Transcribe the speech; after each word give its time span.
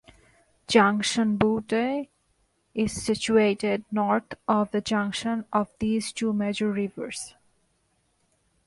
Junction 0.67 1.37
Butte 1.37 2.09
is 2.73 2.91
situated 3.05 3.85
north 3.91 4.33
of 4.47 4.71
the 4.71 4.81
junction 4.81 5.45
of 5.53 5.69
these 5.77 6.11
two 6.11 6.33
major 6.33 6.71
rivers. 6.71 7.35